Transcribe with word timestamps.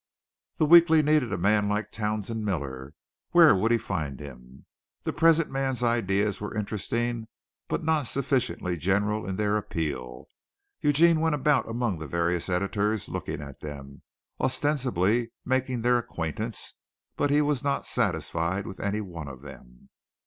The 0.55 0.65
weekly 0.65 1.03
needed 1.03 1.31
a 1.31 1.37
man 1.37 1.69
like 1.69 1.91
Townsend 1.91 2.43
Miller 2.43 2.95
where 3.33 3.55
would 3.55 3.71
he 3.71 3.77
find 3.77 4.19
him? 4.19 4.65
The 5.03 5.13
present 5.13 5.51
man's 5.51 5.83
ideas 5.83 6.41
were 6.41 6.57
interesting 6.57 7.27
but 7.67 7.83
not 7.83 8.07
sufficiently 8.07 8.77
general 8.77 9.29
in 9.29 9.35
their 9.35 9.57
appeal. 9.57 10.25
Eugene 10.79 11.19
went 11.19 11.35
about 11.35 11.69
among 11.69 11.99
the 11.99 12.07
various 12.07 12.49
editors 12.49 13.09
looking 13.09 13.43
at 13.43 13.59
them, 13.59 14.01
ostensibly 14.39 15.33
making 15.45 15.83
their 15.83 15.99
acquaintance, 15.99 16.73
but 17.15 17.29
he 17.29 17.43
was 17.43 17.63
not 17.63 17.85
satisfied 17.85 18.65
with 18.65 18.79
any 18.79 19.01
one 19.01 19.27
of 19.27 19.43
them. 19.43 19.89